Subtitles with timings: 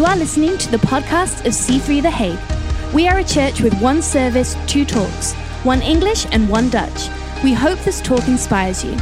[0.00, 2.94] You are listening to the podcast of C3 The Hague.
[2.94, 7.10] We are a church with one service, two talks, one English and one Dutch.
[7.44, 8.96] We hope this talk inspires you.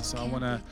[0.00, 0.62] So I want to,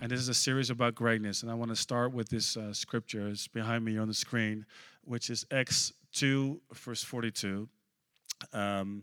[0.00, 2.72] and this is a series about greatness, and I want to start with this uh,
[2.72, 3.28] scripture.
[3.28, 4.64] It's behind me on the screen,
[5.04, 7.68] which is Acts 2, verse 42.
[8.54, 9.02] Um,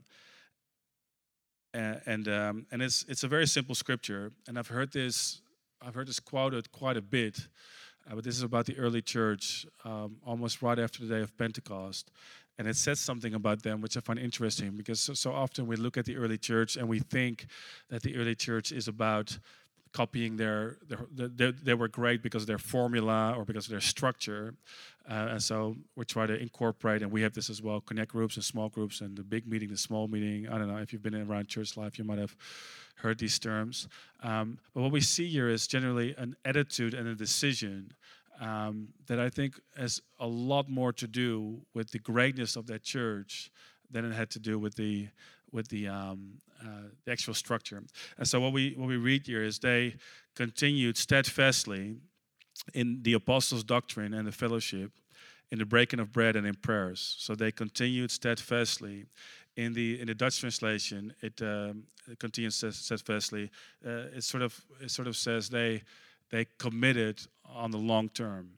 [1.76, 5.42] and um, and it's it's a very simple scripture, and I've heard this
[5.86, 7.48] I've heard this quoted quite a bit,
[8.10, 11.38] uh, but this is about the early church, um, almost right after the day of
[11.38, 12.10] Pentecost.
[12.58, 15.76] And it says something about them which I find interesting because so, so often we
[15.76, 17.46] look at the early church and we think
[17.90, 19.38] that the early church is about
[19.96, 23.80] copying their, their, their they were great because of their formula or because of their
[23.80, 24.54] structure.
[25.10, 28.36] Uh, and so we try to incorporate and we have this as well connect groups
[28.36, 30.50] and small groups and the big meeting the small meeting.
[30.50, 32.36] I don't know if you've been around church life you might have
[32.96, 33.88] heard these terms.
[34.22, 37.94] Um, but what we see here is generally an attitude and a decision
[38.42, 42.84] um, that i think has a lot more to do with the greatness of that
[42.84, 43.50] church
[43.90, 45.08] than it had to do with the
[45.56, 46.34] with the, um,
[46.66, 47.84] uh, the actual structure.
[48.18, 49.96] And so what we what we read here is they
[50.36, 51.98] continued steadfastly
[52.74, 54.92] in the apostles' doctrine and the fellowship,
[55.52, 57.16] in the breaking of bread and in prayers.
[57.20, 59.06] So they continued steadfastly.
[59.58, 63.50] In the in the Dutch translation, it, um, it continues steadfastly.
[63.86, 65.84] Uh, it sort of it sort of says they
[66.30, 68.50] they committed on the long term.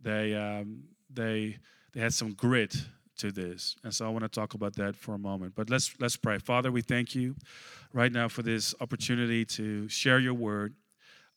[0.00, 1.58] They um, they
[1.92, 2.76] they had some grit
[3.18, 3.76] to this.
[3.84, 5.54] And so I want to talk about that for a moment.
[5.54, 6.38] But let's let's pray.
[6.38, 7.36] Father, we thank you
[7.92, 10.74] right now for this opportunity to share your word.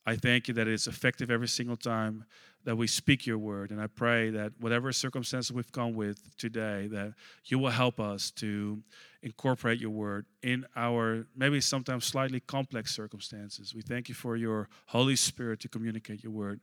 [0.06, 2.26] I thank you that it's effective every single time
[2.66, 3.72] that we speak your word.
[3.72, 7.14] And I pray that whatever circumstances we've come with today, that
[7.46, 8.82] you will help us to
[9.22, 13.74] incorporate your word in our maybe sometimes slightly complex circumstances.
[13.74, 16.60] We thank you for your Holy Spirit to communicate your word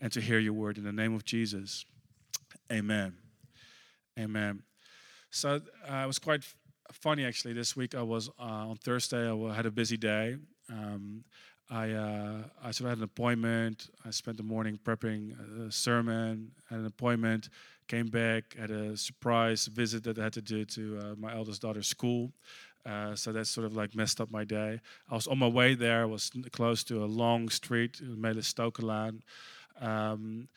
[0.00, 1.84] and to hear your word in the name of Jesus.
[2.70, 3.29] Amen.
[4.18, 4.62] Amen.
[5.30, 6.44] So uh, it was quite
[6.92, 7.54] funny actually.
[7.54, 9.30] This week I was uh, on Thursday.
[9.30, 10.36] I had a busy day.
[10.68, 11.24] Um,
[11.70, 13.88] I uh, I sort of had an appointment.
[14.04, 16.50] I spent the morning prepping a sermon.
[16.68, 17.48] Had an appointment.
[17.86, 18.56] Came back.
[18.58, 22.32] Had a surprise visit that I had to do to uh, my eldest daughter's school.
[22.84, 24.80] Uh, so that sort of like messed up my day.
[25.08, 26.02] I was on my way there.
[26.02, 29.20] I was close to a long street, Melis Stokelaan,
[29.80, 30.48] um,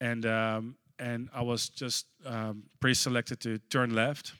[0.00, 4.34] and um, and I was just um, pre-selected to turn left.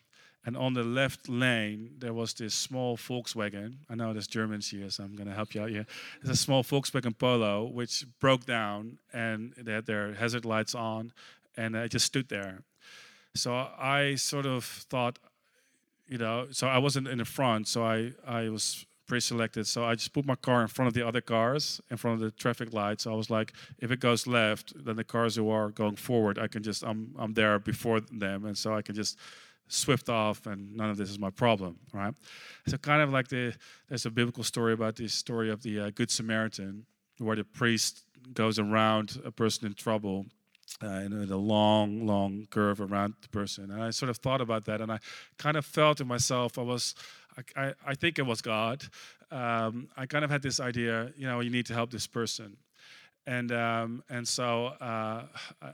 [0.44, 3.78] And on the left lane, there was this small Volkswagen.
[3.90, 5.86] I know there's Germans here, so I'm going to help you out here.
[6.20, 11.12] It's a small Volkswagen Polo which broke down, and they had their hazard lights on,
[11.56, 12.62] and I just stood there.
[13.34, 15.18] So I sort of thought,
[16.06, 19.66] you know, so I wasn't in the front, so I, I was pre-selected.
[19.66, 22.20] So I just put my car in front of the other cars, in front of
[22.20, 23.04] the traffic lights.
[23.04, 26.38] So I was like, if it goes left, then the cars who are going forward,
[26.38, 29.18] I can just I'm I'm there before them, and so I can just
[29.68, 32.14] swift off, and none of this is my problem, right?
[32.66, 33.54] So kind of like the
[33.88, 36.86] there's a biblical story about the story of the uh, Good Samaritan,
[37.18, 40.26] where the priest goes around a person in trouble.
[40.82, 44.64] Uh, in a long, long curve around the person, and I sort of thought about
[44.64, 44.98] that, and I
[45.38, 46.94] kind of felt in myself I was
[47.56, 48.84] I, I, think it was God.
[49.30, 52.56] Um, I kind of had this idea, you know, you need to help this person.
[53.26, 55.22] And, um, and so, uh,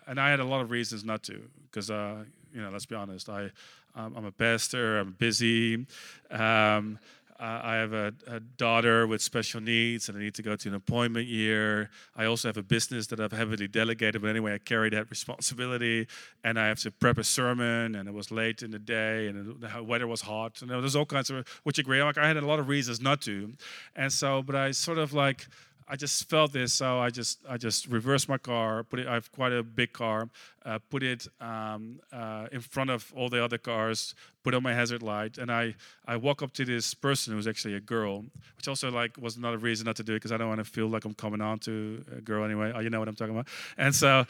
[0.06, 1.40] and I had a lot of reasons not to,
[1.70, 3.50] because, uh, you know, let's be honest, I,
[3.94, 5.86] I'm a pastor, I'm busy.
[6.30, 6.98] Um,
[7.44, 10.75] I have a, a, daughter with special needs and I need to go to an
[10.76, 11.91] appointment year.
[12.14, 16.06] I also have a business that I've heavily delegated, but anyway, I carry that responsibility.
[16.44, 19.60] And I have to prep a sermon, and it was late in the day, and
[19.60, 20.62] the weather was hot.
[20.62, 22.03] And there's all kinds of, which agree.
[22.03, 23.53] Like I had a lot of reasons not to.
[23.97, 25.47] And so, but I sort of like,
[25.88, 28.82] I just felt this, so I just I just reversed my car.
[28.84, 29.06] Put it.
[29.06, 30.28] I have quite a big car.
[30.65, 34.15] Uh, put it um, uh, in front of all the other cars.
[34.44, 35.75] Put on my hazard light, and I
[36.06, 38.25] I walk up to this person who's actually a girl,
[38.56, 40.65] which also like was another reason not to do it because I don't want to
[40.65, 42.72] feel like I'm coming on to a girl anyway.
[42.74, 43.48] Oh, you know what I'm talking about.
[43.77, 44.24] And so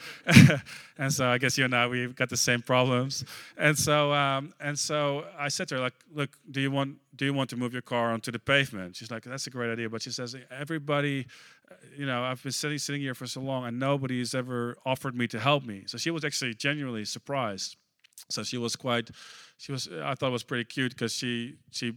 [0.97, 3.25] and so I guess you and I we've got the same problems.
[3.57, 7.25] And so um, and so I said to her like, look, do you want do
[7.25, 8.95] you want to move your car onto the pavement?
[8.95, 11.27] She's like, that's a great idea, but she says everybody
[11.97, 15.27] you know, I've been sitting sitting here for so long, and nobody's ever offered me
[15.27, 15.83] to help me.
[15.87, 17.77] So she was actually genuinely surprised.
[18.29, 19.09] So she was quite,
[19.57, 19.89] she was.
[20.03, 21.93] I thought it was pretty cute because she she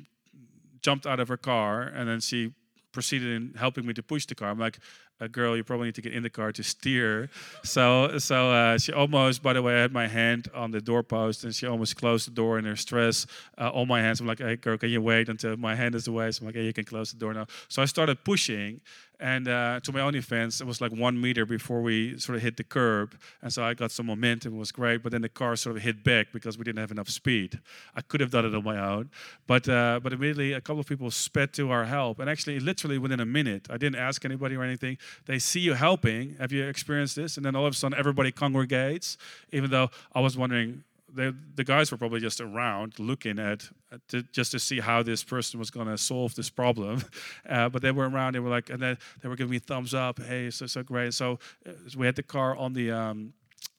[0.82, 2.52] jumped out of her car and then she
[2.93, 4.49] proceeded in helping me to push the car.
[4.49, 4.78] I'm like,
[5.20, 7.31] a girl, you probably need to get in the car to steer.
[7.64, 11.44] So, so uh, she almost, by the way, I had my hand on the doorpost
[11.44, 13.26] and she almost closed the door in her stress
[13.58, 14.20] uh, on my hands.
[14.20, 16.31] I'm like, hey, girl, can you wait until my hand is away?
[16.32, 17.46] So I'm like, hey, you can close the door now.
[17.69, 18.81] So I started pushing
[19.18, 22.42] And uh, to my own defense, it was like one meter before we sort of
[22.42, 23.14] hit the curb.
[23.42, 25.02] And so I got some momentum, it was great.
[25.02, 27.60] But then the car sort of hit back because we didn't have enough speed.
[27.94, 29.10] I could have done it on my own.
[29.46, 32.18] But, uh, but immediately, a couple of people sped to our help.
[32.18, 34.98] And actually, literally within a minute, I didn't ask anybody or anything.
[35.24, 36.36] They see you helping.
[36.38, 37.36] Have you experienced this?
[37.36, 39.16] And then all of a sudden, everybody congregates,
[39.52, 40.84] even though I was wondering,
[41.16, 43.68] the, the guys were probably just around looking at
[44.08, 47.02] to, just to see how this person was going to solve this problem.
[47.48, 48.34] Uh, but they were around.
[48.34, 50.20] They were like, and then they were giving me thumbs up.
[50.20, 51.14] Hey, so so great.
[51.14, 52.90] So, uh, so we had the car on the.
[52.90, 53.32] Um,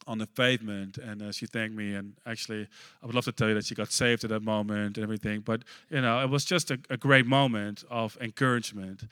[0.07, 2.65] on the pavement and uh, she thanked me and actually
[3.03, 5.41] i would love to tell you that she got saved at that moment and everything
[5.41, 9.03] but you know it was just a, a great moment of encouragement.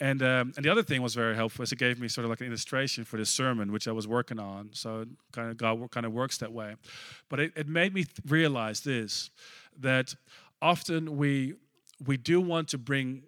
[0.00, 2.30] And um, and the other thing was very helpful is it gave me sort of
[2.30, 5.90] like an illustration for the sermon which i was working on so kind of god
[5.90, 6.74] kind of works that way.
[7.28, 9.30] But it, it made me th- realize this
[9.80, 10.14] that
[10.60, 11.54] often we
[12.04, 13.22] we do want to bring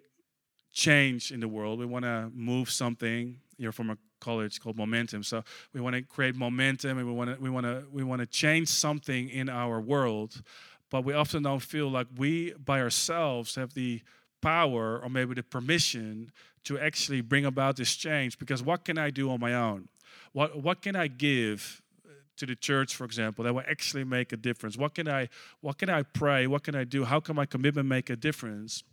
[0.73, 1.79] change in the world.
[1.79, 5.23] We want to move something you're from a college called Momentum.
[5.23, 5.43] So
[5.73, 8.27] we want to create momentum, and we want to we want to we want to
[8.27, 10.41] change something in our world,
[10.89, 14.01] but we often don't feel like we by ourselves have the
[14.41, 16.31] power or maybe the permission
[16.63, 18.37] to actually bring about this change.
[18.37, 19.87] Because what can I do on my own?
[20.33, 21.81] What what can I give?
[22.05, 25.27] Uh, to the church for example that will actually make a difference what can i
[25.61, 28.83] what can i pray what can i do how can my commitment make a difference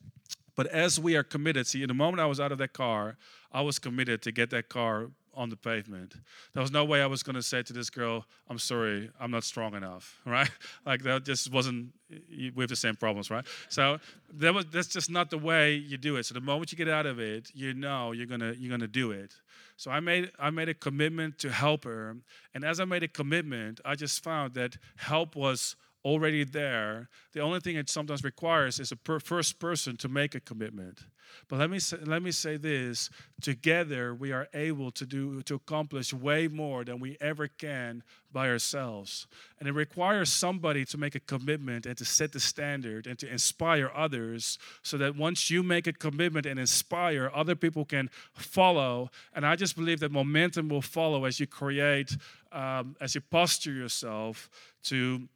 [0.57, 3.17] but as we are committed, see, in the moment I was out of that car,
[3.53, 6.15] I was committed to get that car on the pavement.
[6.53, 9.31] There was no way I was going to say to this girl, I'm sorry, I'm
[9.31, 10.51] not strong enough, right?
[10.87, 13.45] Like that just wasn't, we have the same problems, right?
[13.69, 13.99] So
[14.35, 16.27] that was, that's just not the way you do it.
[16.27, 18.81] So the moment you get out of it, you know you're going to, you're going
[18.81, 19.35] to do it.
[19.77, 22.17] So I made, I made a commitment to help her.
[22.55, 27.09] And as I made a commitment, I just found that help was already there.
[27.33, 31.01] The only thing it sometimes requires is a per first person to make a commitment.
[31.49, 33.11] But let me say, let me say this:
[33.41, 38.03] together we are able to do to accomplish way more than we ever can
[38.33, 39.27] by ourselves.
[39.59, 43.31] And it requires somebody to make a commitment and to set the standard and to
[43.31, 49.11] inspire others, so that once you make a commitment and inspire, other people can follow.
[49.35, 52.17] And I just believe that momentum will follow as you create,
[52.53, 54.51] um, as you posture yourself
[54.85, 55.29] to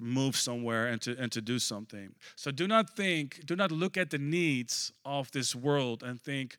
[0.00, 2.14] move somewhere and to and to do something.
[2.36, 6.56] So do not think do not look at the needs of this world and think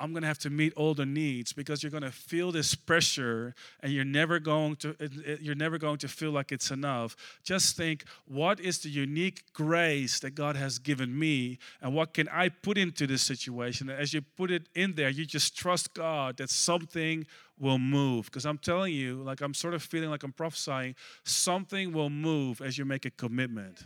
[0.00, 2.74] i'm going to have to meet all the needs because you're going to feel this
[2.74, 4.94] pressure and you're never going to
[5.40, 10.20] you're never going to feel like it's enough just think what is the unique grace
[10.20, 14.12] that god has given me and what can i put into this situation and as
[14.12, 17.26] you put it in there you just trust god that something
[17.58, 18.26] will move.
[18.26, 20.94] Because I'm telling you, like I'm sort of feeling like I'm prophesying,
[21.24, 23.84] something will move as you make a commitment.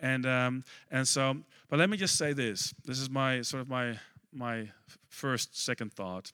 [0.00, 1.36] And um, and so,
[1.70, 2.74] but let me just say this.
[2.84, 3.98] This is my sort of my
[4.36, 4.70] my
[5.08, 6.32] first second thought.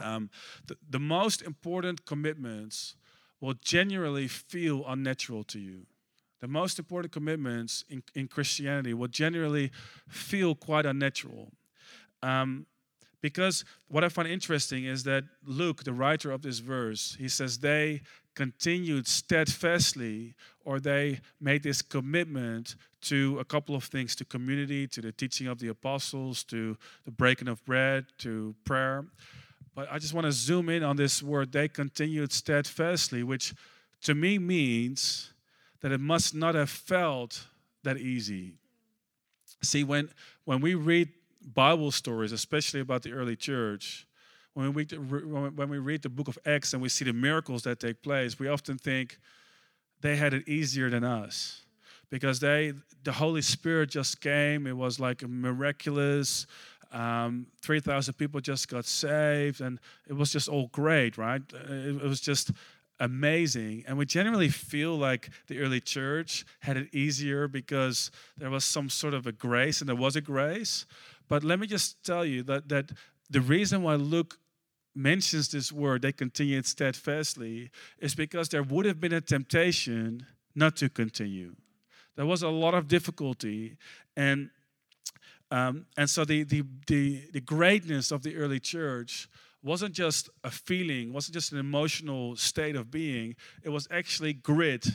[0.00, 0.30] Um,
[0.66, 2.96] the, the most important commitments
[3.40, 5.86] will generally feel unnatural to you.
[6.40, 9.70] The most important commitments in, in Christianity will generally
[10.08, 11.52] feel quite unnatural.
[12.22, 12.66] Um,
[13.22, 17.58] because what I find interesting is that Luke, the writer of this verse, he says
[17.58, 18.00] they
[18.34, 20.34] continued steadfastly
[20.64, 25.46] or they made this commitment to a couple of things to community, to the teaching
[25.46, 29.04] of the apostles, to the breaking of bread, to prayer.
[29.74, 33.54] But I just want to zoom in on this word they continued steadfastly, which
[34.02, 35.32] to me means
[35.80, 37.46] that it must not have felt
[37.84, 38.52] that easy.
[39.62, 40.10] See, when,
[40.44, 41.08] when we read
[41.54, 44.06] Bible stories, especially about the early church,
[44.52, 47.80] when we, when we read the book of Acts and we see the miracles that
[47.80, 49.18] take place, we often think
[50.00, 51.62] they had it easier than us
[52.10, 54.66] because they the Holy Spirit just came.
[54.66, 56.46] It was like miraculous.
[56.92, 61.40] Um, 3,000 people just got saved, and it was just all great, right?
[61.68, 62.50] It, it was just
[62.98, 63.84] amazing.
[63.86, 68.90] And we generally feel like the early church had it easier because there was some
[68.90, 70.84] sort of a grace, and there was a grace.
[71.28, 72.90] But let me just tell you that, that
[73.30, 74.38] the reason why Luke
[74.94, 80.26] mentions this word, they continued steadfastly, is because there would have been a temptation
[80.56, 81.54] not to continue.
[82.20, 83.78] There was a lot of difficulty,
[84.14, 84.50] and
[85.50, 89.26] um, and so the, the the the greatness of the early church
[89.62, 93.36] wasn't just a feeling, wasn't just an emotional state of being.
[93.62, 94.86] It was actually grit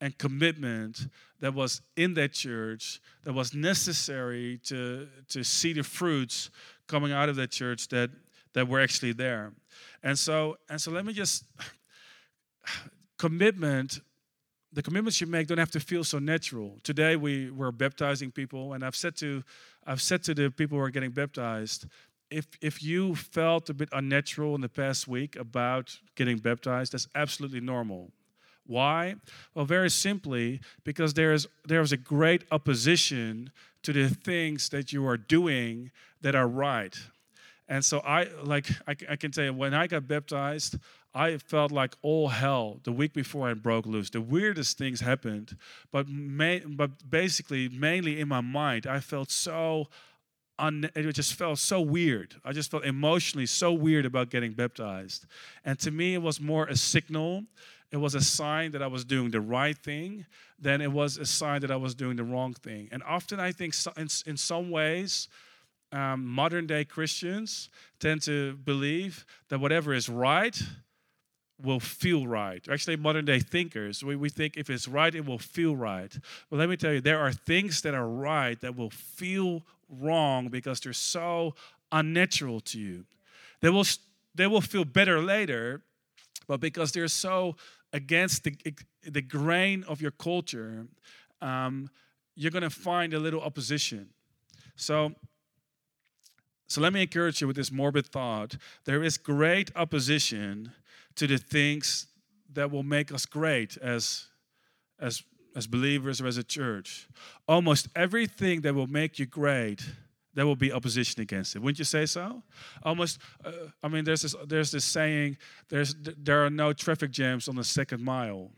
[0.00, 1.08] and commitment
[1.40, 6.48] that was in that church that was necessary to, to see the fruits
[6.86, 8.08] coming out of that church that,
[8.54, 9.52] that were actually there.
[10.02, 11.44] And so, and so let me just
[13.18, 14.00] commitment
[14.72, 16.78] the commitments you make don't have to feel so natural.
[16.82, 19.42] Today we we're baptizing people, and I've said to
[19.86, 21.86] I've said to the people who are getting baptized,
[22.30, 27.08] if if you felt a bit unnatural in the past week about getting baptized, that's
[27.14, 28.12] absolutely normal.
[28.66, 29.16] Why?
[29.54, 33.50] Well, very simply, because there is there is a great opposition
[33.82, 36.94] to the things that you are doing that are right.
[37.68, 40.76] And so I like I, I can tell you when I got baptized,
[41.14, 44.10] I felt like all hell the week before I broke loose.
[44.10, 45.56] The weirdest things happened,
[45.90, 49.88] but ma- but basically mainly in my mind, I felt so
[50.58, 52.36] un- it just felt so weird.
[52.44, 55.26] I just felt emotionally so weird about getting baptized.
[55.64, 57.44] And to me, it was more a signal.
[57.90, 60.26] It was a sign that I was doing the right thing
[60.60, 62.88] than it was a sign that I was doing the wrong thing.
[62.92, 65.26] And often I think so, in, in some ways,
[65.90, 70.56] um, modern day Christians tend to believe that whatever is right
[71.62, 72.66] will feel right.
[72.68, 76.16] Actually, modern day thinkers, we, we think if it's right, it will feel right.
[76.48, 80.48] But let me tell you, there are things that are right that will feel wrong
[80.48, 81.54] because they're so
[81.92, 83.04] unnatural to you.
[83.60, 83.84] They will,
[84.34, 85.82] they will feel better later,
[86.46, 87.56] but because they're so
[87.92, 88.56] against the,
[89.02, 90.86] the grain of your culture,
[91.42, 91.90] um,
[92.36, 94.08] you're going to find a little opposition.
[94.76, 95.12] So,
[96.68, 98.56] so let me encourage you with this morbid thought.
[98.84, 100.72] There is great opposition
[101.20, 102.06] to the things
[102.54, 104.28] that will make us great as,
[104.98, 105.22] as,
[105.54, 107.08] as believers or as a church.
[107.46, 109.84] Almost everything that will make you great,
[110.32, 111.58] there will be opposition against it.
[111.58, 112.42] Wouldn't you say so?
[112.84, 115.36] Almost, uh, I mean, there's this, there's this saying,
[115.68, 118.50] there's, there are no traffic jams on the second mile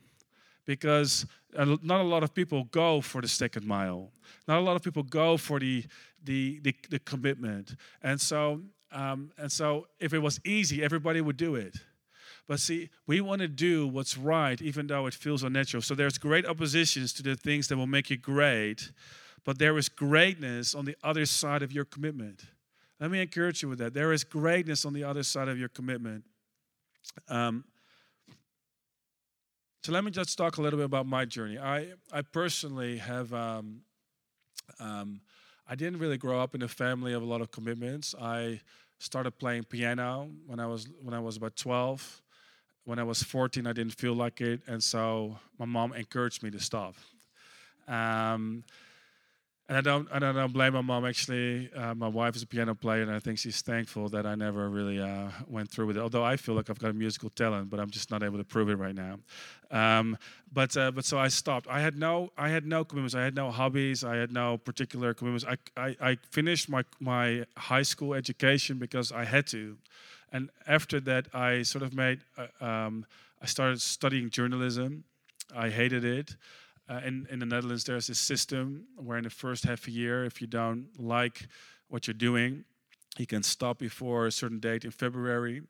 [0.64, 1.26] because
[1.56, 4.12] not a lot of people go for the second mile.
[4.46, 5.84] Not a lot of people go for the,
[6.22, 7.74] the, the, the commitment.
[8.04, 8.60] And so,
[8.92, 11.76] um, and so if it was easy, everybody would do it.
[12.48, 15.82] But see, we want to do what's right, even though it feels unnatural.
[15.82, 18.90] So there's great oppositions to the things that will make you great,
[19.44, 22.42] but there is greatness on the other side of your commitment.
[23.00, 23.94] Let me encourage you with that.
[23.94, 26.24] There is greatness on the other side of your commitment.
[27.28, 27.64] Um,
[29.82, 31.58] so let me just talk a little bit about my journey.
[31.58, 33.80] I, I personally have, um,
[34.78, 35.20] um,
[35.66, 38.14] I didn't really grow up in a family of a lot of commitments.
[38.20, 38.60] I
[39.00, 42.21] started playing piano when I was when I was about 12
[42.84, 46.50] when I was 14, I didn't feel like it, and so my mom encouraged me
[46.50, 46.94] to stop.
[47.86, 48.64] Um,
[49.68, 51.06] and I don't, I don't blame my mom.
[51.06, 54.34] Actually, uh, my wife is a piano player, and I think she's thankful that I
[54.34, 56.00] never really uh, went through with it.
[56.00, 58.44] Although I feel like I've got a musical talent, but I'm just not able to
[58.44, 59.18] prove it right now.
[59.70, 60.18] Um,
[60.52, 61.68] but, uh, but so I stopped.
[61.68, 63.14] I had no, I had no commitments.
[63.14, 64.04] I had no hobbies.
[64.04, 65.46] I had no particular commitments.
[65.46, 69.78] I, I, I finished my my high school education because I had to.
[70.32, 73.06] And after that, I sort of made, uh, um,
[73.40, 75.04] I started studying journalism.
[75.54, 76.36] I hated it.
[76.88, 80.24] Uh, in, in the Netherlands, there's this system where in the first half a year,
[80.24, 81.46] if you don't like
[81.88, 82.64] what you're doing,
[83.18, 85.62] you can stop before a certain date in February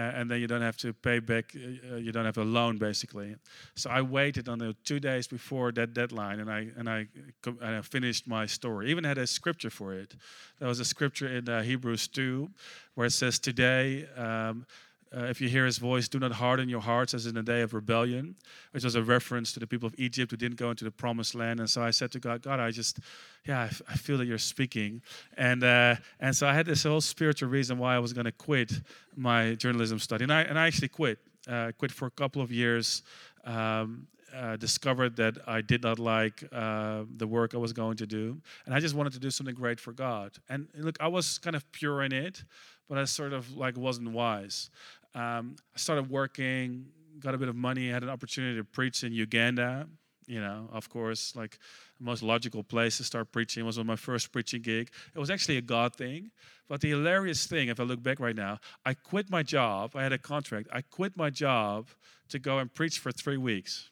[0.00, 1.54] and then you don't have to pay back.
[1.54, 3.36] Uh, uh you don't have a loan basically.
[3.74, 7.08] So I waited until two days before that deadline, and I and I,
[7.44, 8.90] and I finished my story.
[8.90, 10.14] Even had a scripture for it.
[10.58, 12.50] There was a scripture in uh, Hebrews two,
[12.94, 14.66] where it says, "Today." Um,
[15.14, 17.60] uh, if you hear his voice, do not harden your hearts as in the day
[17.60, 18.34] of rebellion,
[18.70, 21.34] which was a reference to the people of Egypt who didn't go into the promised
[21.34, 21.60] land.
[21.60, 22.98] And so I said to God, God, I just,
[23.46, 25.02] yeah, I, f- I feel that you're speaking.
[25.36, 28.32] And, uh, and so I had this whole spiritual reason why I was going to
[28.32, 28.72] quit
[29.16, 30.24] my journalism study.
[30.24, 33.02] And I, and I actually quit, uh, quit for a couple of years.
[33.44, 38.06] Um, uh, discovered that I did not like uh, the work I was going to
[38.06, 40.32] do, and I just wanted to do something great for God.
[40.48, 42.42] And look, I was kind of pure in it,
[42.88, 44.70] but I sort of like wasn't wise.
[45.14, 46.86] Um, I started working,
[47.20, 49.86] got a bit of money, had an opportunity to preach in Uganda.
[50.26, 51.58] You know, of course, like
[51.98, 54.90] the most logical place to start preaching was on my first preaching gig.
[55.14, 56.30] It was actually a God thing.
[56.68, 59.96] But the hilarious thing, if I look back right now, I quit my job.
[59.96, 60.68] I had a contract.
[60.72, 61.88] I quit my job
[62.28, 63.90] to go and preach for three weeks.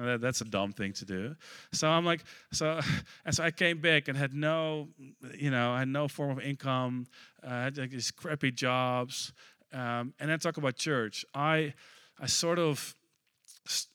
[0.00, 1.34] Uh, that's a dumb thing to do.
[1.72, 2.80] So I'm like, so,
[3.24, 4.88] and so I came back and had no,
[5.36, 7.06] you know, I had no form of income.
[7.42, 9.32] Uh, I had like these crappy jobs.
[9.72, 11.24] Um, and then talk about church.
[11.34, 11.74] I,
[12.20, 12.94] I sort of,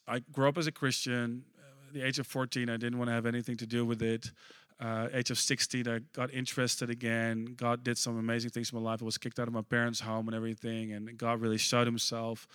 [0.08, 1.44] I grew up as a Christian.
[1.88, 4.32] At the age of 14, I didn't want to have anything to do with it.
[4.80, 7.54] Uh, age of 16, I got interested again.
[7.58, 9.02] God did some amazing things in my life.
[9.02, 12.48] I was kicked out of my parents' home and everything, and God really showed Himself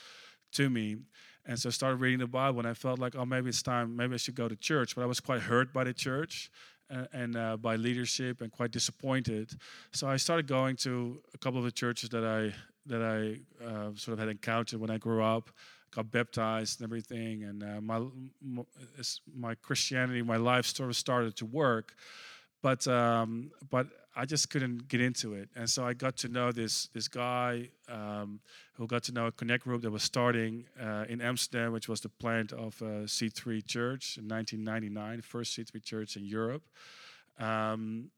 [0.52, 0.96] to me.
[1.44, 3.94] And so I started reading the Bible, and I felt like, oh, maybe it's time.
[3.94, 4.94] Maybe I should go to church.
[4.94, 6.50] But I was quite hurt by the church
[6.88, 9.52] and, and uh, by leadership, and quite disappointed.
[9.92, 12.54] So I started going to a couple of the churches that I
[12.86, 15.50] that I uh, sort of had encountered when I grew up,
[15.90, 18.00] got baptized and everything, and uh, my
[19.34, 21.94] my Christianity, my life sort of started to work.
[22.62, 25.48] But um, but I just couldn't get into it.
[25.56, 28.40] And so I got to know this this guy um,
[28.74, 32.00] who got to know a connect group that was starting uh, in Amsterdam, which was
[32.00, 36.62] the plant of uh, C3 Church in 1999, first C3 Church in Europe.
[37.38, 38.10] Um,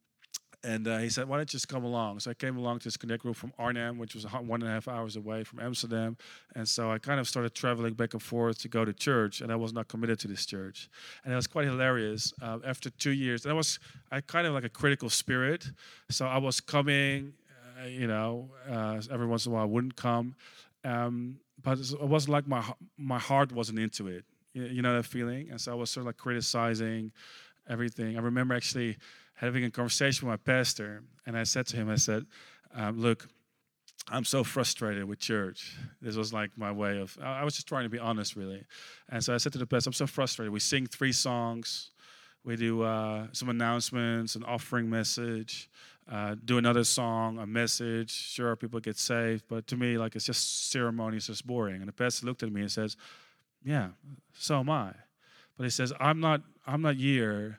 [0.67, 2.85] and uh, he said, "Why don't you just come along?" So I came along to
[2.85, 6.17] this connect group from Arnhem, which was one and a half hours away from Amsterdam.
[6.57, 9.53] And so I kind of started traveling back and forth to go to church, and
[9.53, 10.91] I was not committed to this church.
[11.25, 12.33] And it was quite hilarious.
[12.43, 13.79] Uh, after two years, and I was
[14.11, 15.71] I kind of like a critical spirit,
[16.11, 17.33] so I was coming,
[17.81, 20.35] uh, you know, uh, every once in a while I wouldn't come,
[20.85, 22.65] um, but it wasn't like my
[22.99, 24.25] my heart wasn't into it.
[24.53, 25.51] You, you know that feeling?
[25.51, 27.13] And so I was sort of like criticizing
[27.69, 28.17] everything.
[28.19, 28.97] I remember actually
[29.37, 32.27] having a conversation with my pastor, and I said to him, I said,
[32.75, 33.29] um, "Look,
[34.09, 35.77] I'm so frustrated with church.
[36.01, 37.17] This was like my way of.
[37.23, 38.65] I was just trying to be honest, really.
[39.09, 40.53] And so I said to the pastor, I'm so frustrated.
[40.53, 41.91] We sing three songs,
[42.45, 45.71] we do uh, some announcements, an offering message."
[46.09, 48.13] Uh, do another song, a message.
[48.13, 51.17] Sure, people get saved, but to me, like it's just ceremony.
[51.17, 51.81] It's just boring.
[51.81, 52.97] And the pastor looked at me and says,
[53.65, 53.89] "Yeah,
[54.33, 54.93] so am I."
[55.57, 56.43] But he says, "I'm not.
[56.65, 57.59] I'm not here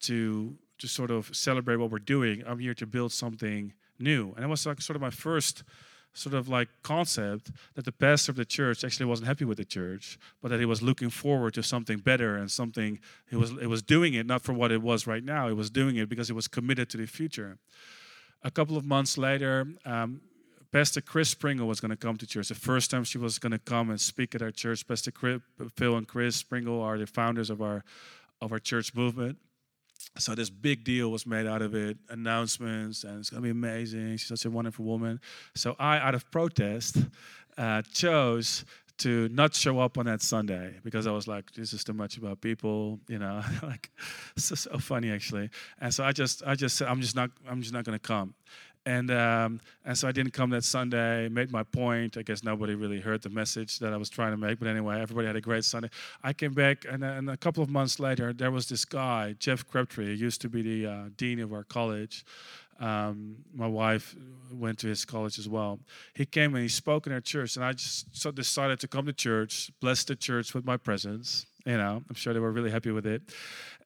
[0.00, 2.42] to to sort of celebrate what we're doing.
[2.46, 4.32] I'm here to build something new.
[4.36, 5.64] And it was like sort of my first
[6.14, 9.64] sort of like concept that the pastor of the church actually wasn't happy with the
[9.64, 12.98] church, but that he was looking forward to something better and something
[13.30, 15.48] he was it was doing it not for what it was right now.
[15.48, 17.58] He was doing it because he was committed to the future.
[18.42, 20.20] A couple of months later, um,
[20.70, 22.48] Pastor Chris Pringle was going to come to church.
[22.48, 24.86] The first time she was going to come and speak at our church.
[24.86, 25.40] Pastor Chris,
[25.76, 27.84] Phil and Chris Pringle are the founders of our
[28.40, 29.38] of our church movement
[30.16, 34.16] so this big deal was made out of it, announcements, and it's gonna be amazing.
[34.16, 35.20] She's such a wonderful woman.
[35.54, 36.96] So I, out of protest,
[37.56, 38.64] uh, chose
[38.98, 42.16] to not show up on that Sunday because I was like, this is too much
[42.16, 43.90] about people, you know, like
[44.36, 45.50] it's so funny actually.
[45.80, 48.34] And so I just, I just said, I'm just not, I'm just not gonna come.
[48.88, 52.16] And, um, and so I didn't come that Sunday, made my point.
[52.16, 54.58] I guess nobody really heard the message that I was trying to make.
[54.58, 55.90] But anyway, everybody had a great Sunday.
[56.22, 59.68] I came back, and, and a couple of months later, there was this guy, Jeff
[59.68, 62.24] Crabtree, who used to be the uh, dean of our college.
[62.80, 64.16] Um, my wife
[64.50, 65.80] went to his college as well.
[66.14, 69.04] He came and he spoke in our church, and I just so decided to come
[69.04, 71.44] to church, bless the church with my presence.
[71.66, 73.20] You know, I'm sure they were really happy with it.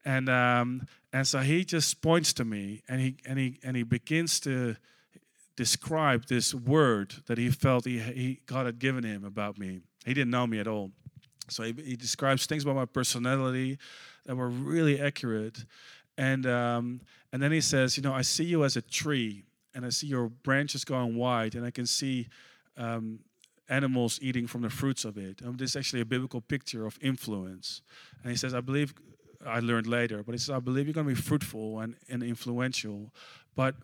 [0.05, 3.83] And um, and so he just points to me, and he and he and he
[3.83, 4.77] begins to
[5.57, 9.81] describe this word that he felt he, he God had given him about me.
[10.05, 10.91] He didn't know me at all.
[11.49, 13.79] So he, he describes things about my personality
[14.25, 15.65] that were really accurate.
[16.17, 17.01] And, um,
[17.33, 20.07] and then he says, You know, I see you as a tree, and I see
[20.07, 22.29] your branches going wide, and I can see
[22.77, 23.21] um,
[23.69, 25.41] animals eating from the fruits of it.
[25.45, 27.83] Um, this is actually a biblical picture of influence.
[28.23, 28.95] And he says, I believe,
[29.47, 32.23] I learned later, but he says, I believe you're going to be fruitful and, and
[32.23, 33.13] influential,
[33.57, 33.75] but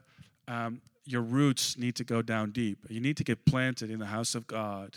[0.47, 2.79] um, your roots need to go down deep.
[2.89, 4.95] You need to get planted in the house of God.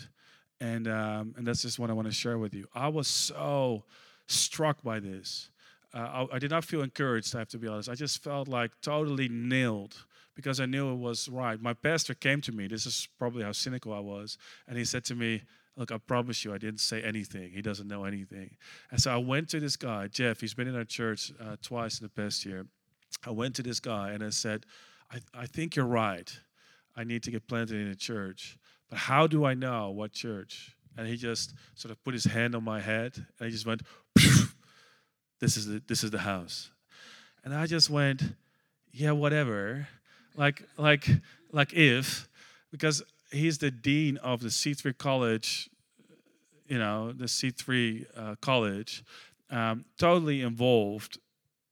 [0.60, 2.66] And, um, and that's just what I want to share with you.
[2.74, 3.84] I was so
[4.26, 5.48] struck by this.
[5.94, 7.88] Uh, I, I, did not feel encouraged, I have to be honest.
[7.88, 9.96] I just felt like totally nailed
[10.34, 11.60] because I knew it was right.
[11.60, 12.66] My pastor came to me.
[12.66, 14.38] This is probably how cynical I was.
[14.68, 15.42] And he said to me,
[15.74, 17.50] Look, I promise you, I didn't say anything.
[17.50, 18.56] He doesn't know anything.
[18.90, 20.38] And so I went to this guy, Jeff.
[20.38, 22.66] He's been in our church uh, twice in the past year.
[23.26, 24.66] I went to this guy and I said,
[25.12, 26.30] I, I think you're right.
[26.96, 28.58] I need to get planted in a church.
[28.88, 30.74] But how do I know what church?
[30.96, 33.82] And he just sort of put his hand on my head and he just went,
[35.40, 36.70] this is the, this is the house.
[37.44, 38.22] And I just went,
[38.92, 39.88] yeah, whatever.
[40.36, 41.08] Like, like,
[41.50, 42.28] like if,
[42.70, 45.70] because he's the dean of the C3 college,
[46.66, 49.02] you know, the C3 uh, college,
[49.50, 51.18] um, totally involved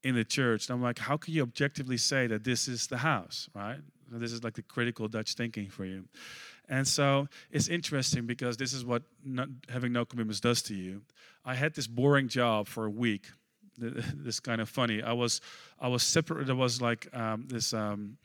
[0.03, 0.69] in the church.
[0.69, 3.79] And I'm like, how can you objectively say that this is the house, right?
[4.11, 6.05] This is like the critical Dutch thinking for you.
[6.69, 11.03] And so it's interesting because this is what not, having no commitments does to you.
[11.45, 13.27] I had this boring job for a week.
[13.79, 15.03] This kind of funny.
[15.03, 15.41] I was
[15.81, 16.47] I was separate.
[16.47, 18.19] There was like um, this um,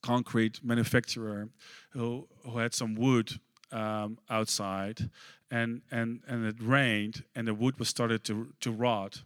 [0.00, 1.48] concrete manufacturer
[1.90, 3.32] who who had some wood
[3.72, 5.10] um, outside,
[5.50, 9.22] and and and it rained, and the wood was started to to rot.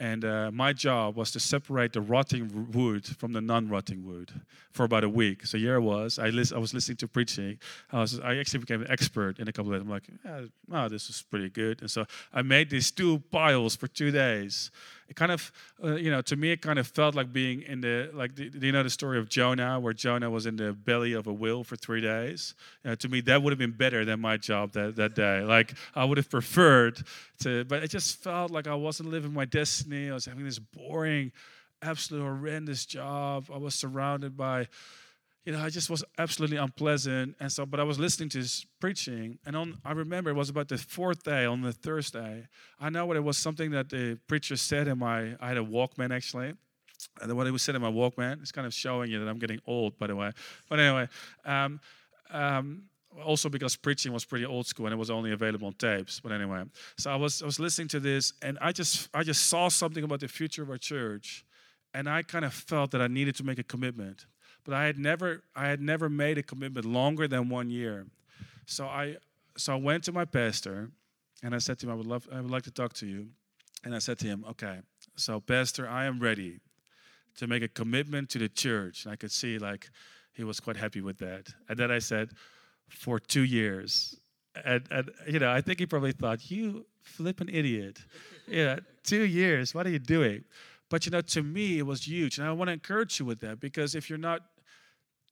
[0.00, 4.30] And uh, my job was to separate the rotting wood from the non-rotting wood
[4.70, 5.44] for about a week.
[5.44, 6.20] So here I was.
[6.20, 7.58] I, lis- I was listening to preaching.
[7.90, 9.80] I, was, I actually became an expert in a couple of.
[9.80, 9.84] Days.
[9.84, 10.40] I'm like, yeah,
[10.72, 11.80] oh, this is pretty good.
[11.80, 14.70] And so I made these two piles for two days
[15.08, 15.50] it kind of,
[15.82, 18.50] uh, you know, to me, it kind of felt like being in the, like, do,
[18.52, 21.64] you know the story of Jonah, where Jonah was in the belly of a whale
[21.64, 22.54] for three days?
[22.84, 25.40] Know, to me, that would have been better than my job that, that day.
[25.40, 27.02] Like, I would have preferred
[27.40, 30.10] to, but it just felt like I wasn't living my destiny.
[30.10, 31.32] I was having this boring
[31.82, 33.46] absolutely horrendous job.
[33.52, 34.68] I was surrounded by,
[35.44, 37.36] you know, I just was absolutely unpleasant.
[37.40, 40.50] And so, but I was listening to his preaching, and on I remember it was
[40.50, 42.46] about the fourth day, on the Thursday.
[42.80, 45.36] I know what it was something that the preacher said in my.
[45.40, 46.54] I had a Walkman actually.
[47.22, 49.38] And what he was said in my Walkman, it's kind of showing you that I'm
[49.38, 50.32] getting old, by the way.
[50.68, 51.08] But anyway,
[51.44, 51.80] um,
[52.30, 52.82] um,
[53.24, 56.20] also because preaching was pretty old school and it was only available on tapes.
[56.20, 56.64] But anyway,
[56.96, 60.04] so I was I was listening to this and I just I just saw something
[60.04, 61.44] about the future of our church,
[61.94, 64.26] and I kind of felt that I needed to make a commitment.
[64.68, 68.06] But I had never I had never made a commitment longer than one year.
[68.66, 69.16] So I
[69.56, 70.90] so I went to my pastor
[71.42, 73.28] and I said to him, I would love I would like to talk to you.
[73.82, 74.80] And I said to him, Okay,
[75.16, 76.60] so Pastor, I am ready
[77.38, 79.06] to make a commitment to the church.
[79.06, 79.88] And I could see like
[80.34, 81.48] he was quite happy with that.
[81.70, 82.28] And then I said,
[82.88, 84.20] for two years.
[84.64, 88.00] And, and you know, I think he probably thought, you flipping idiot.
[88.46, 90.44] yeah, two years, what are you doing?
[90.90, 92.38] But you know, to me, it was huge.
[92.38, 94.42] And I want to encourage you with that because if you're not,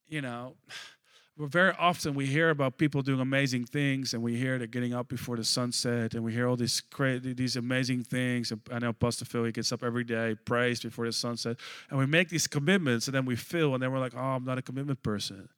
[0.08, 0.54] you know,
[1.38, 5.06] very often we hear about people doing amazing things and we hear they're getting up
[5.06, 8.50] before the sunset and we hear all these crazy, these amazing things.
[8.50, 11.58] And I know Pastor Phil, he gets up every day, prays before the sunset.
[11.90, 14.44] And we make these commitments and then we feel and then we're like, oh, I'm
[14.44, 15.48] not a commitment person.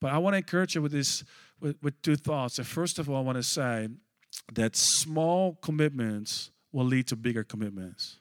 [0.00, 1.24] But I want to encourage you with this,
[1.60, 2.58] with, with two thoughts.
[2.58, 3.88] And first of all, I want to say
[4.54, 8.16] that small commitments will lead to bigger commitments.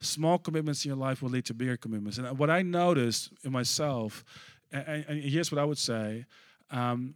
[0.00, 2.18] Small commitments in your life will lead to bigger commitments.
[2.18, 4.24] And what I noticed in myself,
[4.72, 6.24] and, and here's what I would say.
[6.70, 7.14] Um,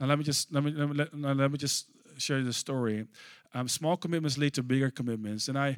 [0.00, 1.86] now let me just let me let me, let, let me just
[2.18, 3.06] share the story.
[3.54, 5.76] Um, small commitments lead to bigger commitments, and I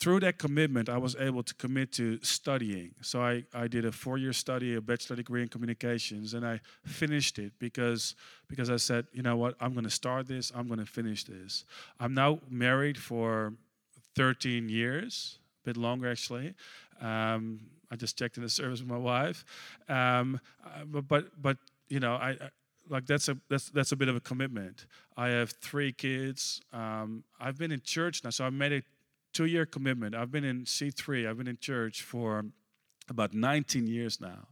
[0.00, 2.94] through that commitment, I was able to commit to studying.
[3.00, 7.38] So I, I did a four-year study, a bachelor degree in communications, and I finished
[7.38, 8.16] it because
[8.48, 11.24] because I said, you know what, I'm going to start this, I'm going to finish
[11.24, 11.64] this.
[11.98, 13.54] I'm now married for
[14.16, 16.54] 13 years, bit longer actually.
[17.00, 19.44] Um, I just checked in the service with my wife,
[19.88, 21.56] um, uh, but, but but
[21.88, 22.50] you know I, I
[22.88, 24.86] like that's a that's that's a bit of a commitment.
[25.16, 26.60] I have three kids.
[26.72, 28.82] Um, I've been in church now, so I made a
[29.34, 30.14] two year commitment.
[30.14, 32.44] I've been in C3, I've been in church for
[33.08, 34.48] about 19 years now.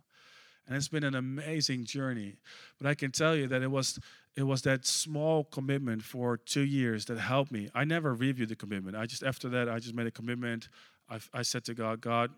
[0.66, 2.36] And it's been an amazing journey.
[2.78, 3.98] But I can tell you that it was
[4.34, 7.68] it was that small commitment for two years that helped me.
[7.74, 8.96] I never reviewed the commitment.
[8.96, 10.68] I just after that I just made a commitment.
[11.12, 12.30] I, I said to God, God,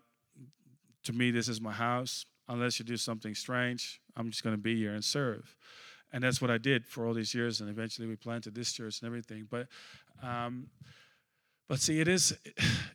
[1.04, 2.26] to me this is my house.
[2.48, 5.56] Unless you do something strange, I'm just going to be here and serve.
[6.12, 7.60] And that's what I did for all these years.
[7.60, 9.46] And eventually we planted this church and everything.
[9.50, 9.68] But
[10.22, 10.66] um,
[11.68, 12.36] but see, it is,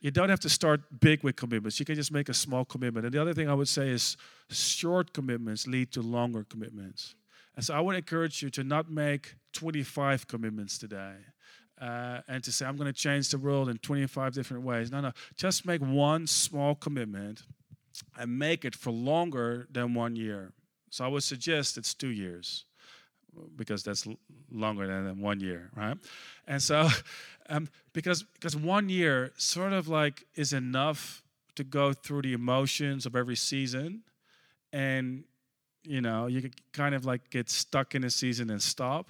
[0.01, 1.79] you don't have to start big with commitments.
[1.79, 3.05] You can just make a small commitment.
[3.05, 4.15] And the other thing I would say is
[4.49, 7.15] short commitments lead to longer commitments.
[7.55, 11.15] And so I would encourage you to not make 25 commitments today.
[11.79, 14.91] Uh, and to say, I'm going to change the world in 25 different ways.
[14.91, 15.11] No, no.
[15.35, 17.43] Just make one small commitment
[18.17, 20.51] and make it for longer than one year.
[20.89, 22.65] So I would suggest it's two years
[23.55, 24.07] because that's
[24.51, 25.97] longer than one year, right?
[26.47, 26.89] And so,
[27.49, 31.23] um, because because one year sort of like is enough
[31.55, 34.03] to go through the emotions of every season,
[34.73, 35.23] and
[35.83, 39.09] you know you could kind of like get stuck in a season and stop.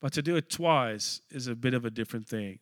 [0.00, 2.58] But to do it twice is a bit of a different thing.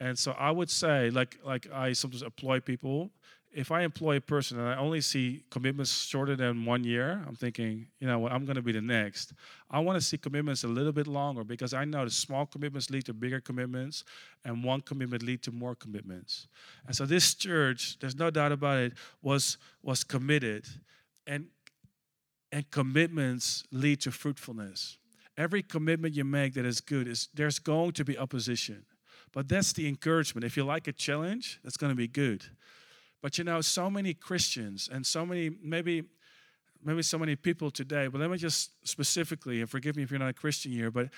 [0.00, 3.10] And so I would say, like like I sometimes employ people
[3.54, 7.36] if I employ a person and I only see commitments shorter than one year, I'm
[7.36, 9.34] thinking, you know what, I'm going to be the next.
[9.70, 12.88] I want to see commitments a little bit longer because I know the small commitments
[12.90, 14.04] lead to bigger commitments,
[14.44, 16.48] and one commitment lead to more commitments.
[16.86, 20.66] And so this church, there's no doubt about it, was was committed,
[21.26, 21.46] and
[22.50, 24.98] and commitments lead to fruitfulness.
[25.42, 28.84] Every commitment you make that is good is there's going to be opposition,
[29.32, 30.44] but that's the encouragement.
[30.44, 32.44] If you like a challenge, that's going to be good.
[33.20, 36.04] But you know, so many Christians and so many, maybe,
[36.84, 40.20] maybe so many people today, but let me just specifically, and forgive me if you're
[40.20, 41.08] not a Christian here, but,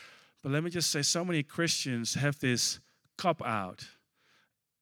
[0.43, 2.81] but let me just say so many Christians have this
[3.19, 3.85] cop out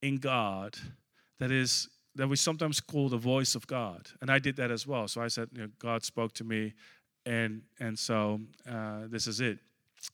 [0.03, 0.77] in God
[1.41, 4.07] that is that we sometimes call the voice of God.
[4.21, 5.09] And I did that as well.
[5.09, 6.75] So I said, you know, God spoke to me,
[7.27, 9.59] and and so uh, this is it.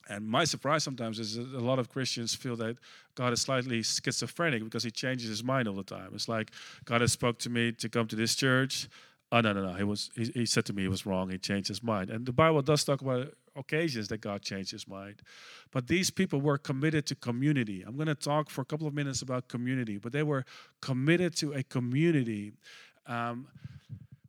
[0.07, 2.77] And my surprise sometimes is a lot of Christians feel that
[3.15, 6.11] God is slightly schizophrenic because he changes his mind all the time.
[6.13, 6.51] It's like
[6.85, 8.87] God has spoke to me to come to this church.
[9.31, 9.73] Oh no, no, no.
[9.73, 11.29] He was he, he said to me he was wrong.
[11.29, 12.11] He changed his mind.
[12.11, 15.21] And the Bible does talk about occasions that God changed his mind.
[15.71, 17.83] But these people were committed to community.
[17.85, 20.45] I'm going to talk for a couple of minutes about community, but they were
[20.81, 22.53] committed to a community
[23.05, 23.47] um,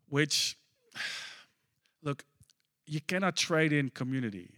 [0.09, 0.59] which
[2.03, 2.25] look,
[2.91, 4.51] you cannot trade in community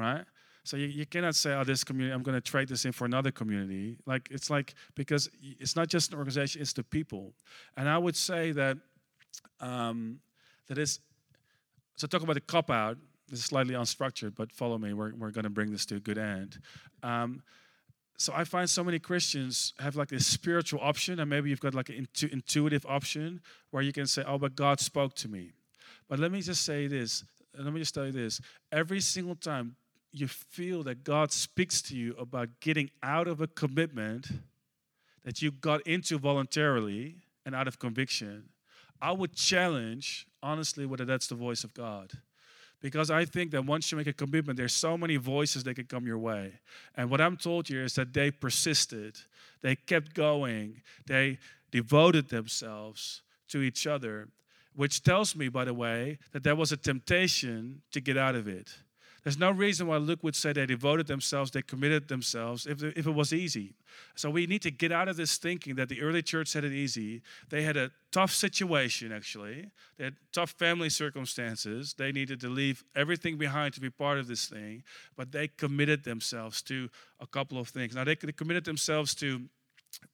[0.00, 0.24] right?
[0.64, 3.04] So you, you cannot say, oh, this community, I'm going to trade this in for
[3.04, 3.96] another community.
[4.06, 7.32] Like, it's like, because it's not just an organization, it's the people.
[7.76, 8.76] And I would say that,
[9.60, 10.20] um,
[10.68, 11.00] that is,
[11.96, 12.96] so talk about the cop out.
[13.28, 14.92] This is slightly unstructured, but follow me.
[14.92, 16.58] We're, we're going to bring this to a good end.
[17.02, 17.42] Um,
[18.16, 21.74] so I find so many Christians have like this spiritual option, and maybe you've got
[21.74, 23.40] like an intu- intuitive option
[23.70, 25.52] where you can say, "Oh, but God spoke to me."
[26.10, 27.24] But let me just say this.
[27.56, 28.40] Let me just tell you this.
[28.72, 29.76] Every single time
[30.12, 34.26] you feel that God speaks to you about getting out of a commitment
[35.24, 37.14] that you got into voluntarily
[37.46, 38.48] and out of conviction,
[39.00, 42.10] I would challenge, honestly, whether that's the voice of God.
[42.82, 45.84] Because I think that once you make a commitment, there's so many voices that can
[45.84, 46.54] come your way.
[46.96, 49.16] And what I'm told here is that they persisted,
[49.62, 51.38] they kept going, they
[51.70, 54.28] devoted themselves to each other,
[54.74, 58.48] which tells me, by the way, that there was a temptation to get out of
[58.48, 58.70] it.
[59.22, 63.06] There's no reason why Luke would say they devoted themselves, they committed themselves, if, if
[63.06, 63.74] it was easy.
[64.14, 66.72] So we need to get out of this thinking that the early church had it
[66.72, 67.20] easy.
[67.50, 69.70] They had a tough situation, actually.
[69.98, 71.94] They had tough family circumstances.
[71.98, 74.84] They needed to leave everything behind to be part of this thing,
[75.16, 76.88] but they committed themselves to
[77.20, 77.94] a couple of things.
[77.94, 79.42] Now, they committed themselves to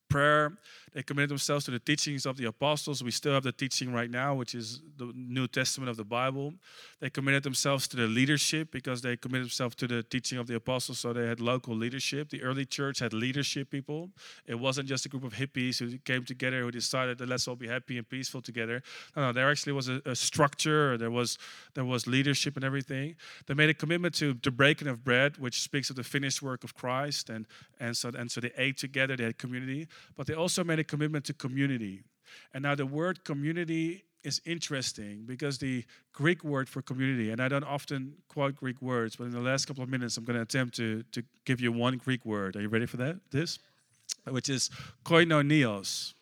[0.08, 0.52] prayer.
[0.92, 3.04] They committed themselves to the teachings of the apostles.
[3.04, 6.54] We still have the teaching right now, which is the New Testament of the Bible.
[7.00, 10.54] They committed themselves to the leadership because they committed themselves to the teaching of the
[10.54, 12.30] apostles, so they had local leadership.
[12.30, 14.08] The early church had leadership people.
[14.46, 17.56] It wasn't just a group of hippies who came together who decided that let's all
[17.56, 18.82] be happy and peaceful together.
[19.14, 21.36] No, no there actually was a, a structure, there was
[21.74, 23.16] there was leadership and everything.
[23.46, 26.64] They made a commitment to the breaking of bread, which speaks of the finished work
[26.64, 27.46] of Christ, and
[27.78, 30.84] and so and so they ate together, they had community, but they also made a
[30.84, 32.02] commitment to community.
[32.52, 37.48] And now the word community is interesting because the Greek word for community, and I
[37.48, 40.42] don't often quote Greek words, but in the last couple of minutes, I'm going to
[40.42, 42.56] attempt to, to give you one Greek word.
[42.56, 43.20] Are you ready for that?
[43.30, 43.60] This?
[44.28, 44.70] Which is
[45.04, 46.14] koinonios.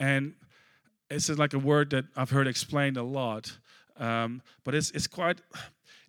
[0.00, 0.34] And
[1.10, 3.56] it's like a word that I've heard explained a lot,
[3.98, 5.40] um, but it's, it's quite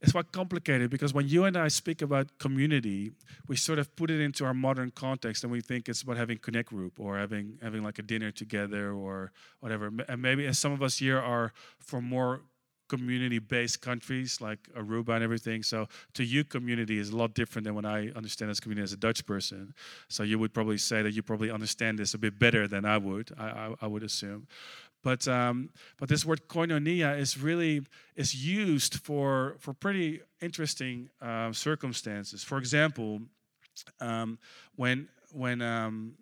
[0.02, 3.12] it's quite complicated because when you and I speak about community,
[3.48, 6.38] we sort of put it into our modern context and we think it's about having
[6.38, 9.92] connect group or having having like a dinner together or whatever.
[10.08, 12.42] And maybe as some of us here are from more
[12.90, 15.64] community-based countries like Aruba and everything.
[15.64, 18.94] So to you, community is a lot different than what I understand as community as
[18.94, 19.74] a Dutch person.
[20.10, 22.98] So you would probably say that you probably understand this a bit better than I
[22.98, 23.32] would.
[23.38, 24.48] I, I, I would assume.
[25.02, 27.82] But um, but this word koinonia is really
[28.16, 32.44] is used for for pretty interesting uh, circumstances.
[32.44, 33.22] For example,
[34.02, 34.38] um,
[34.76, 36.16] when when um,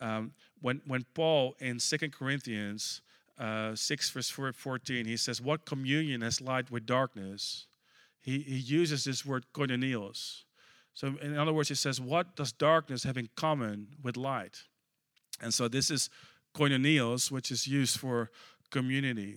[0.00, 3.02] um, when when Paul in Second Corinthians
[3.38, 7.66] uh, six verse fourteen he says, "What communion has light with darkness?"
[8.20, 10.44] He he uses this word koinonios.
[10.94, 14.62] So in other words, he says, "What does darkness have in common with light?"
[15.40, 16.08] And so this is
[16.56, 18.30] koinonios, which is used for
[18.70, 19.36] community.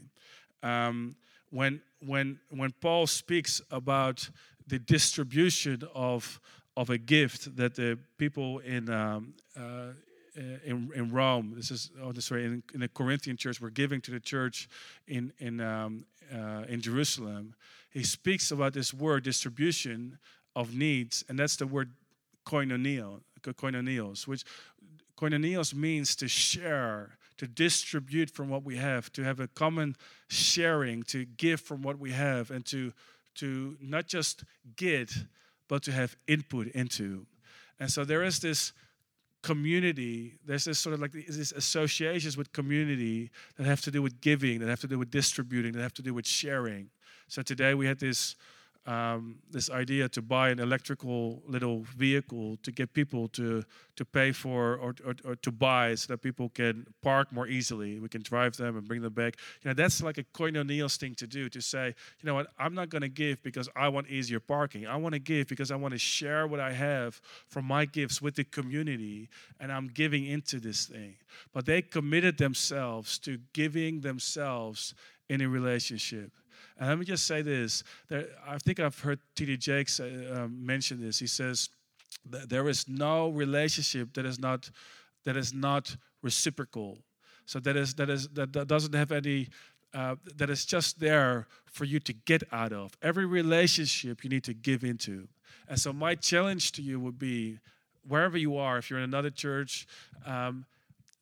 [0.63, 1.15] Um,
[1.51, 4.29] when, when, when Paul speaks about
[4.67, 6.39] the distribution of,
[6.77, 9.93] of a gift that the people in, um, uh,
[10.65, 14.19] in, in Rome, this is oh, in, in, the Corinthian church, were giving to the
[14.19, 14.69] church
[15.07, 17.55] in, in, um, uh, in Jerusalem,
[17.91, 20.19] he speaks about this word distribution
[20.55, 21.91] of needs, and that's the word
[22.45, 24.43] koinonio, koinonios, which
[25.19, 29.95] Koinonios means to share, to distribute from what we have, to have a common
[30.29, 32.93] sharing, to give from what we have, and to,
[33.35, 34.45] to not just
[34.77, 35.11] get,
[35.67, 37.25] but to have input into.
[37.79, 38.71] And so there is this
[39.41, 44.21] community, there's this sort of like these associations with community that have to do with
[44.21, 46.89] giving, that have to do with distributing, that have to do with sharing.
[47.27, 48.35] So today we had this
[48.89, 53.63] um, this idea to buy an electrical little vehicle to get people to
[53.95, 57.99] to pay for or, or, or, to buy so that people can park more easily.
[57.99, 59.35] We can drive them and bring them back.
[59.61, 61.49] You know, that's like a koinonios thing to do.
[61.49, 64.87] To say, you know what, I'm not going to give because I want easier parking.
[64.87, 68.23] I want to give because I want to share what I have from my gifts
[68.23, 71.15] with the community, and I'm giving into this thing.
[71.53, 74.95] But they committed themselves to giving themselves
[75.29, 76.31] in a relationship.
[76.79, 79.57] And let me just say this: that I think I've heard T.D.
[79.57, 81.19] Jakes uh, um, mention this.
[81.19, 81.69] He says
[82.25, 84.71] there is no relationship that is not
[85.25, 86.97] that is not reciprocal.
[87.45, 89.49] So that is that is that, that doesn't have any
[89.93, 92.91] uh, that is just there for you to get out of.
[93.01, 95.27] Every relationship you need to give into.
[95.67, 97.59] And so my challenge to you would be,
[98.07, 99.87] wherever you are, if you're in another church,
[100.25, 100.65] um,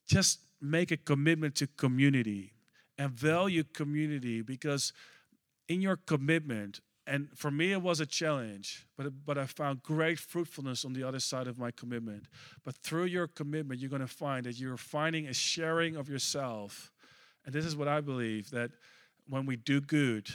[0.08, 2.54] just make a commitment to community
[2.98, 4.94] and value community because
[5.68, 10.20] in your commitment, and for me, it was a challenge, but, but I found great
[10.20, 12.26] fruitfulness on the other side of my commitment.
[12.66, 16.92] But through your commitment, you're going to find that you're finding a sharing of yourself.
[17.46, 18.72] And this is what I believe that
[19.30, 20.28] when we do good,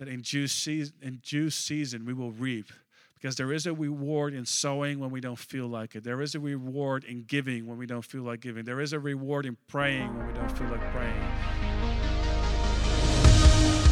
[0.00, 2.66] that in due season, in due season we will reap.
[3.14, 6.04] Because there is a reward in sowing when we don't feel like it.
[6.04, 8.64] There is a reward in giving when we don't feel like giving.
[8.64, 11.67] There is a reward in praying when we don't feel like praying.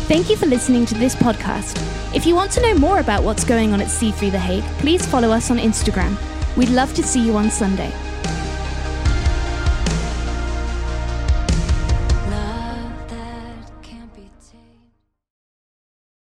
[0.06, 1.82] Thank you for listening to this podcast.
[2.14, 5.04] If you want to know more about what's going on at C3 The Hague, please
[5.04, 6.16] follow us on Instagram.
[6.56, 7.92] We'd love to see you on Sunday.